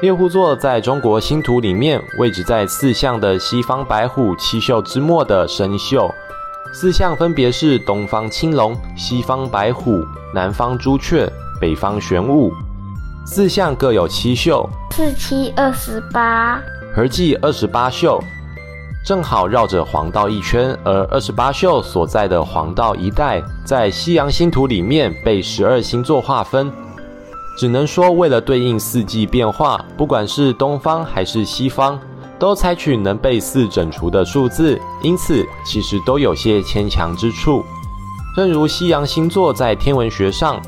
[0.00, 6.10] 猎户座在中国星图里面位置在四象的西方白虎七宿之末的参宿，
[6.72, 12.52] 四象分别是东方青龙、西方白虎、南方朱雀、北方玄武，
[13.24, 16.60] 四象各有七宿，四七二十八，
[16.96, 18.18] 合计二十八宿。
[19.04, 26.72] 正好绕着黄道一圈，而二十八宿所在的黄道一带，在西洋星图里面被十二星座划分。
[27.58, 31.98] 只能说，为了对应四季变化，不管是东方还是西方，
[32.38, 37.64] 都采取能被四整除的数字，因此其实都有些牵强之处。
[38.36, 40.62] 正如西洋星座在天文学上，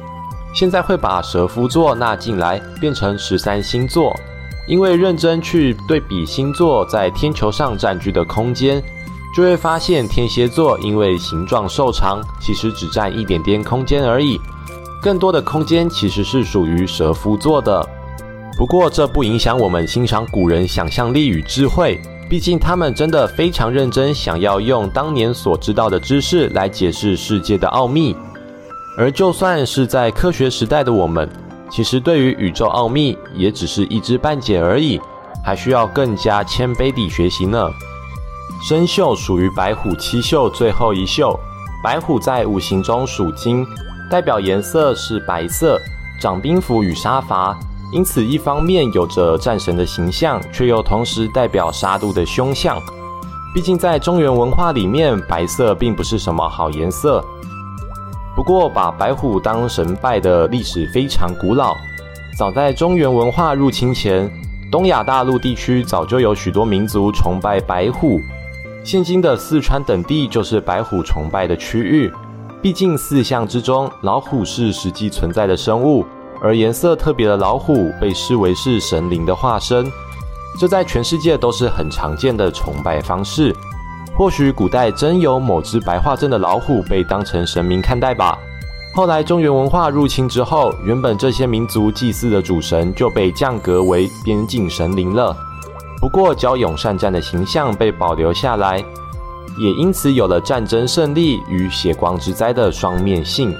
[0.53, 4.14] 现在会把蛇夫座纳进来，变成十三星座。
[4.66, 8.83] 因为认真去对比星座在天球上占据的空间，
[9.37, 14.40] 就会发现天蝎座因为形状瘦长，其实只占一点点空间而已，
[15.03, 17.87] 更多的空间其实是属于蛇夫座的。
[18.57, 22.00] 不过这不影响我们欣赏古人想象力与智慧，
[22.31, 28.16] 毕竟他们真的非常认真，想要用当年所知道的知识来解释世界的奥秘。
[28.96, 31.29] 而就算是在科学时代的我们，
[31.74, 35.00] 其实，对于宇宙奥秘，也只是一知半解而已，
[35.44, 37.68] 还需要更加谦卑地学习呢。
[38.68, 41.37] 参宿属于白虎七宿最后一宿，
[41.82, 43.66] 白虎在五行中属金，
[44.08, 45.76] 代表颜色是白色，
[46.20, 47.58] 掌兵符与杀伐，
[47.92, 52.80] 因此一方面有着战神的形象，却又同时代表杀戮的凶相。
[53.52, 57.24] 毕竟在中原文化里面，白色并不是什么好颜色。
[58.35, 61.77] 不过，把白虎当神拜的历史非常古老。
[62.37, 64.29] 早在中原文化入侵前，
[64.73, 68.20] 东亚大陆地区早就有许多民族崇拜白虎。
[68.83, 72.12] 现今的四川等地就是白虎崇拜的区域。
[72.61, 76.05] 毕竟四象之中，老虎是实际存在的生物，
[76.42, 79.87] 而颜色特别的老虎被视为是神灵的化身。
[80.59, 83.55] 这在全世界都是很常见的崇拜方式。
[84.16, 88.38] 或许古代真有某只白化症的老虎被当成神明看待吧。
[88.94, 95.36] 后来中原文化入侵之后，原本这些民族祭祀的主神就被降格为边境神灵了。
[96.00, 98.78] 不过骁勇善战的形象被保留下来，
[99.58, 103.52] 也因此有了战争胜利与血光之灾的双面性。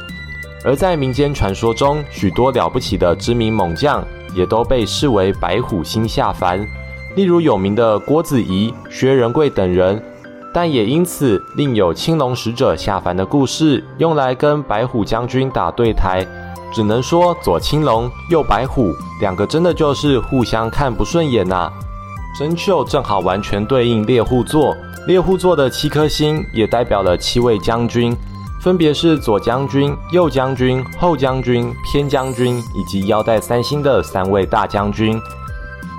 [0.64, 6.64] 而在民间传说中，许多了不起的知名猛将也都被视为白虎星下凡，
[7.16, 10.00] 例如有名的郭子仪、薛仁贵等人。
[10.55, 16.24] 但也因此，另有青龙使者下凡的故事，用来跟白虎将军打对台。
[16.72, 21.72] 只能说左青龙，右白虎，两个真的就是互相看不顺眼呐、啊。
[22.38, 24.76] 生锈正好完全对应猎户座，
[25.09, 28.16] 猎户座的七颗星也代表了七位将军，
[28.61, 35.20] 分别是左将军、右将军、后将军、偏将军以及腰带三星的三位大将军。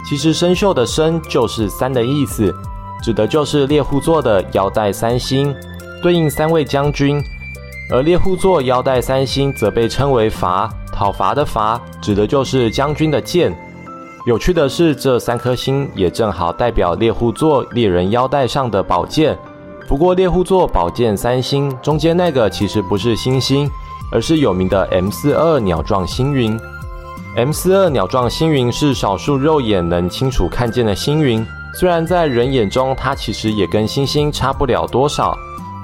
[0.10, 2.56] 其实生锈的生就是三的意思。
[3.06, 5.56] 指的就是猎户座的腰带三星，
[6.02, 7.22] 对应三位将军；
[7.92, 13.56] 而猎户座腰带三星则被称为伐，讨伐的伐，指的就是将军的剑。
[14.26, 19.38] 有趣的是，这三颗星也正好代表猎户座猎人腰带上的宝剑。
[19.88, 23.70] 不过，猎户座宝剑三星中间那个其实不是星星，
[24.12, 26.60] 而是有名的 M 四二鸟状星云。
[27.36, 31.46] M 四二鸟状星云是少数肉眼能清楚看见的星云。
[31.78, 35.38] 虽然在人眼中，它其实也跟星星差不了多少，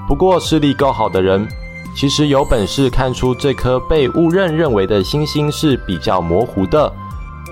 [0.08, 1.46] 不过视力够好的人，
[1.94, 6.90] 其实有本事看出这颗被误认认为的星星是比较模糊的，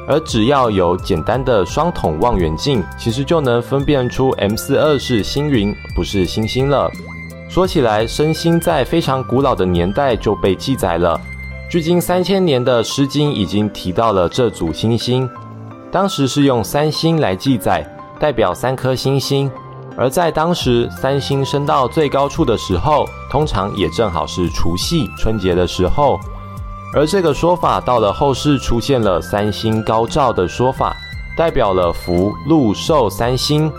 [0.09, 6.91] 而只要有简单的双筒望远镜，其实就能分辨出 M 四二是星云，不是星星了。
[7.51, 11.21] 说起来，身星在非常古老的年代就被记载了，
[11.71, 15.29] 距今三千年的《诗经》已经提到了这组星星，
[15.93, 17.87] 当时是用三星来记载。
[18.21, 19.51] 代表三颗星星，
[19.97, 26.21] 而在当时三星升到最高处的时候，通常也正好是除夕春节的时候。
[26.95, 30.95] 而这个说法到了后世出现了三星高照的说法，
[31.35, 33.73] 代表了福禄寿三星。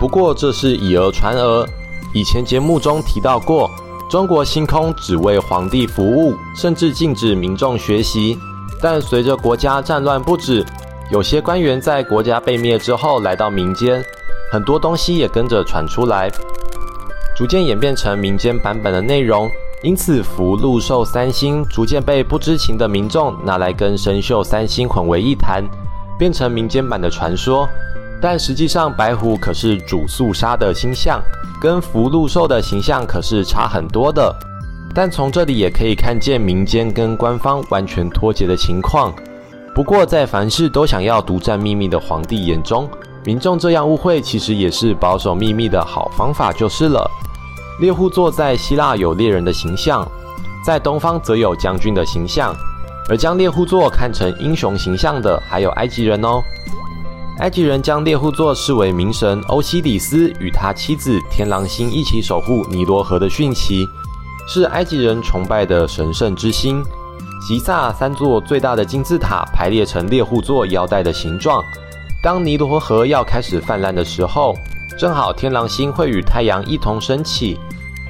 [0.00, 1.66] 不过这是以讹传讹，
[2.14, 3.70] 以前节目中提到过，
[4.08, 8.38] 中国星空只为皇帝服务，甚至禁止民众学习。
[8.80, 10.64] 但随着国家战乱不止。
[11.10, 14.02] 有些官员在国家被灭之后来到民间，
[14.50, 16.30] 很多东西也跟着传出来，
[17.36, 19.50] 逐渐演变成民间版本的内容。
[19.82, 25.62] 因此，福禄寿三星逐渐被不知情的民众拿来跟生锈三星混为一谈，
[26.18, 27.68] 变成民间版的传说。
[28.18, 31.22] 但实际上，白虎可是主肃杀的星象，
[31.60, 34.34] 跟福禄寿的形象可是差很多的。
[34.94, 39.14] 但从这里也可以看见民间跟官方完全脱节的情况。
[39.74, 42.88] 不过，在凡事都想要独占秘密的皇帝眼中，
[43.24, 47.10] 民众这样误会，其实也是保守秘密的好方法，就是了。
[47.80, 50.06] 猎户座在希腊有猎人的形象，
[50.64, 52.54] 在东方则有将军的形象，
[53.08, 56.40] 而将猎户座看成英雄形象的，还有埃及人哦。
[57.40, 63.84] 埃及人将猎户座视为冥神欧西里斯与他妻子天狼星一起守护尼罗河的讯息，
[64.46, 66.80] 是埃及人崇拜的神圣之星。
[67.46, 71.62] 吉萨三座最大的金字塔排列成猎户座腰带的形状。
[72.22, 74.54] 当尼罗河要开始泛滥的时候，
[74.98, 77.60] 正好天狼星会与太阳一同升起。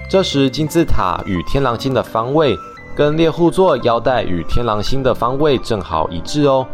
[0.08, 2.56] 这时金字塔与天狼星的方位，
[2.94, 6.64] 跟猎户座腰带与天狼星的方位正好一致哦。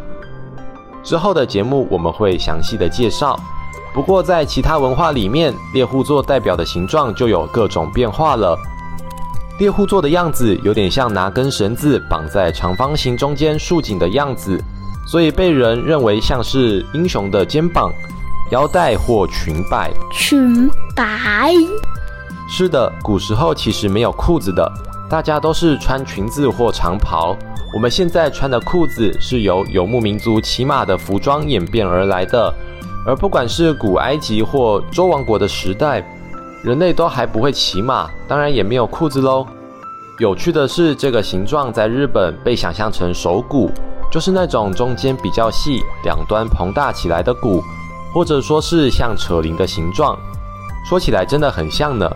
[1.02, 3.40] 之后的节目我们会详细的介绍。
[3.94, 8.54] 不过在其他文化里面，猎户座代表的形状就有各种变化了。
[9.60, 14.58] 猎户座的样子有点像拿根绳子绑在长方形中间竖紧的样子，
[15.06, 17.92] 所以被人认为像是英雄的肩膀、
[18.52, 19.92] 腰带或裙摆。
[20.10, 21.52] 裙摆？
[22.48, 24.66] 是的，古时候其实没有裤子的，
[25.10, 27.36] 大家都是穿裙子或长袍。
[27.74, 32.50] 我们现在穿的裤子是由游牧民族骑马的服装演变而来的，
[33.06, 36.02] 而不管是古埃及或周王国的时代。
[36.62, 39.46] 人类都还不会骑马，当然也没有裤子喽。
[40.18, 43.70] 有趣的是，这个形状在日本被想象成手鼓，
[44.12, 47.62] 就是那种中间比较细、两端膨大起来的鼓，
[48.12, 50.18] 或者说是像扯铃的形状。
[50.86, 52.10] 说起来真的很像呢。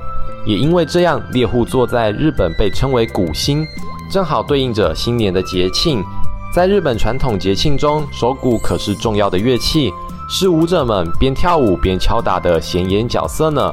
[0.44, 3.66] 也因为这样，猎户座在日本被称为鼓星，
[4.10, 6.04] 正好对应着新年的节庆。
[6.52, 9.90] 在日本传统节庆中，手鼓可是重要的乐器，
[10.28, 13.72] 是舞者们边跳舞边敲打的显眼角色呢。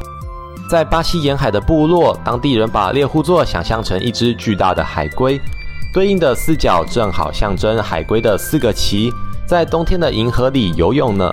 [0.71, 5.37] 在巴西沿海的部落，当地人把猎户座想象成一只巨大的海龟，
[5.93, 9.11] 对应的四角正好象征海龟的四个鳍，
[9.45, 11.29] 在冬天的银河里游泳呢。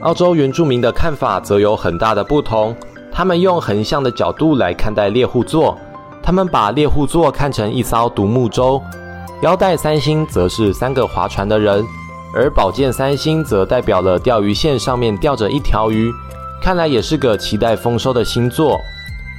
[0.00, 2.74] 澳洲原住民的看法则有很大的不同，
[3.12, 5.78] 他们用横向的角度来看待猎户座，
[6.20, 8.82] 他们把猎户座看成一艘独木舟，
[9.42, 11.84] 腰带三星则是三个划船的人，
[12.34, 16.12] 而宝剑三星则代表了钓鱼线上面吊着一条鱼，
[16.64, 18.80] 看来也是个期待丰收的星座。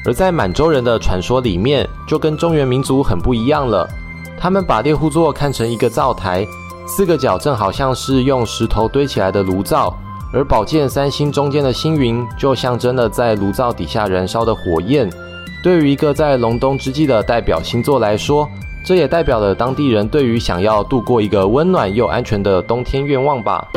[0.06, 3.90] 而在满洲人的传说里面，就跟中原民族很不一样了，
[4.38, 6.46] 他们把猎户座看成一个灶台，
[6.86, 9.92] 四个角正好像是用石头堆起来的炉灶。
[10.32, 15.12] 而宝剑三星中间的星云，就象征了在炉灶底下燃烧的火焰。
[15.64, 18.48] 对于一个在隆冬之际的代表星座来说，
[18.86, 23.68] 这也代表了当地人对于想要度过一个温暖又安全的冬天愿望吧。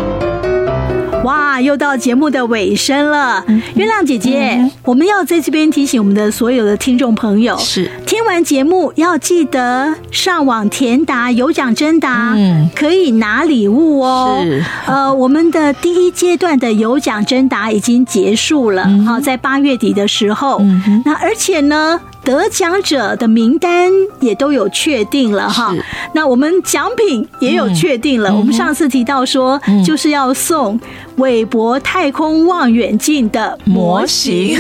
[1.25, 3.45] 哇，又到节目的尾声了，
[3.75, 7.91] 月亮姐姐，嗯、我们要在这边提醒我们的所有的听众朋友，是。
[8.07, 14.41] 听完节目要记得上网填答有奖征答，嗯，可以拿礼物哦。
[14.43, 22.01] 是，呃，我们的第一阶段的有奖征答已经结束了，好、嗯，在八月底的时候，嗯，那而且呢。
[22.29, 25.75] 得奖者的名单也都有确定了哈，
[26.13, 28.29] 那我们奖品也有确定了。
[28.29, 30.79] 嗯、我们上次提到说，嗯、就是要送
[31.17, 34.59] 韦伯太空望远镜的模型。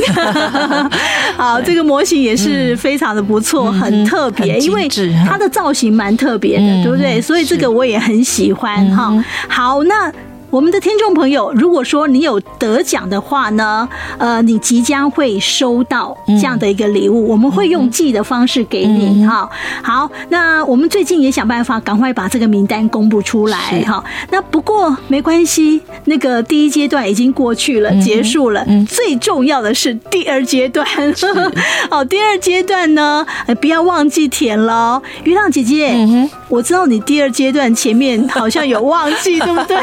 [1.37, 4.89] 好，这个模型也是非常的不错，嗯、很特别，因为
[5.29, 7.21] 它的造型蛮特别的，嗯、对不对？
[7.21, 9.09] 所以这个我也很喜欢哈。
[9.11, 10.11] 嗯、好，那。
[10.51, 13.87] 我们的听众朋友，如果说你有得奖的话呢，
[14.19, 19.49] 呃，你即将会收到这样的一个礼物，嗯、我们会用寄的方式给你哈。
[19.51, 24.03] 嗯、好，那我们最近也想办法赶快把这个名单公布出来哈。
[24.31, 28.65] 那不过没关系，那个第一阶段已经过去了，嗯、结束了。
[28.67, 31.27] 嗯、最重要的是第二阶段，是
[31.91, 33.27] 好， 第二阶段呢，
[33.61, 35.03] 不要忘记填了。
[35.25, 39.77] 月亮姐姐，嗯、哼我知道你第二阶段前面好像有忘记，对不对？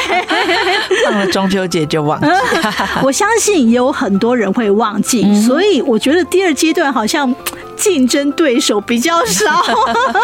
[1.06, 2.28] 到 了中秋节就忘记，
[3.04, 7.34] 我相信有很多人会忘记，所以我觉得第二阶段好像。
[7.76, 9.64] 竞争对手比较少，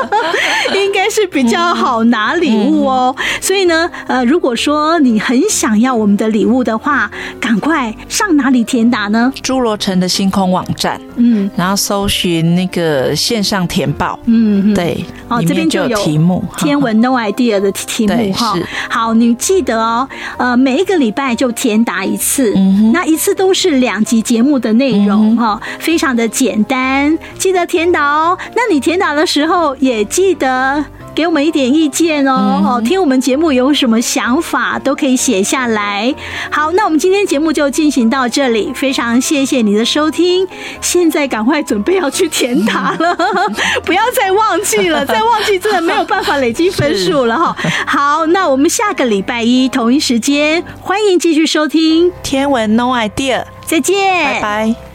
[0.75, 3.15] 应该是比较好拿礼物哦。
[3.39, 9.31] 所以呢，呃，如果说你很想要我们的礼物的话，赶快上哪里填答呢？
[9.43, 18.55] 侏罗城的星空网站，嗯，然后搜寻那个线上填报，嗯，对，哦，这边就有题目，天文 No idea 的题目哈。
[18.89, 22.53] 好，你记得哦，呃，每一个礼拜就填答一次，
[22.93, 27.17] 那一次都是两集节目的内容哈，非常的简单。
[27.41, 30.85] 记得填答哦，那你填答的时候也记得
[31.15, 32.61] 给我们一点意见哦。
[32.63, 36.13] 哦，听我们节目有什么想法都可以写下来。
[36.51, 40.47] 好，那我们今天节目就进行到这里，非常谢谢你的收听。
[40.81, 43.17] 现在赶快准备要去填答了，
[43.83, 47.57] 不要再忘记了， 再忘记真的没有办法累积分数了哈。
[47.87, 54.90] 好，那我们下个礼拜一同一时间，欢迎继续收听天文 No idea，再见，拜拜。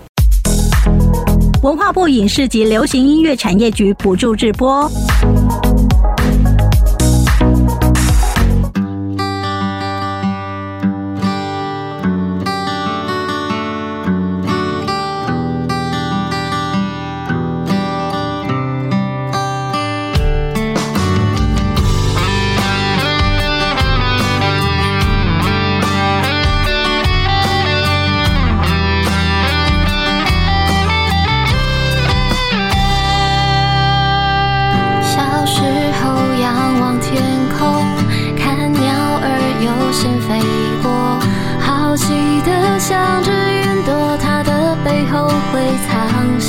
[1.67, 4.89] 文化部影视及流行音乐产业局补助直播。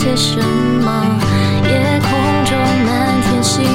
[0.07, 1.19] 些什么？
[1.67, 3.65] 夜空中满天星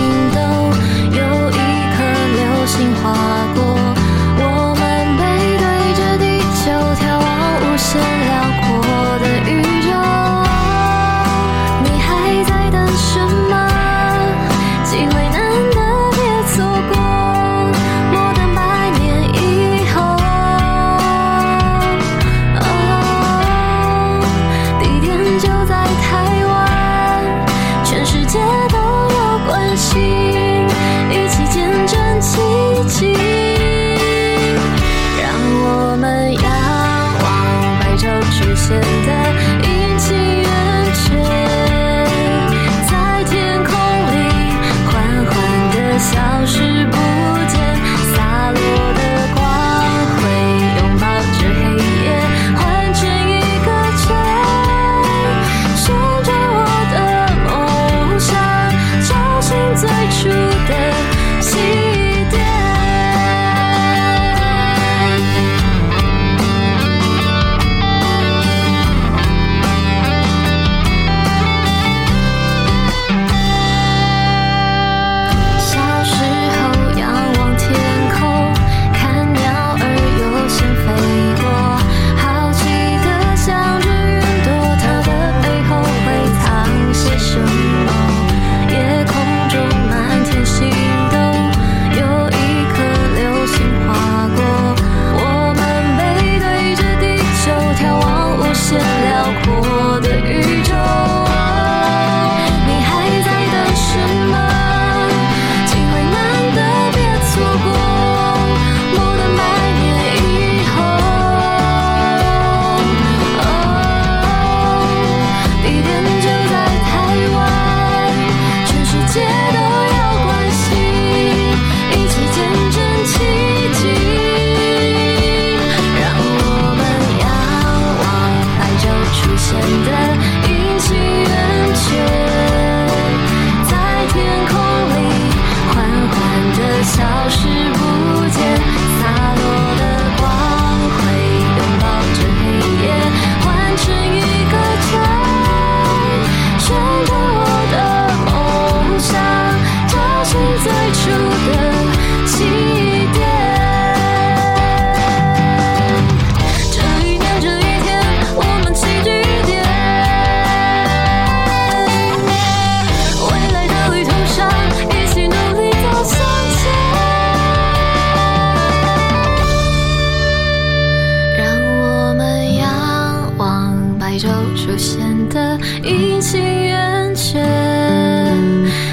[174.73, 177.39] 就显得阴晴圆缺，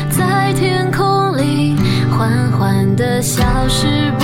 [0.09, 1.73] 在天空里
[2.11, 4.18] 缓缓地消失。